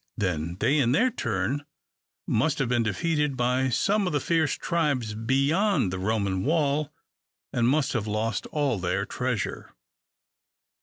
[0.17, 1.63] Then they, in their turn,
[2.25, 6.91] must have been defeated by some of the fierce tribes beyond the Roman wall,
[7.53, 9.75] and must have lost all their treasure.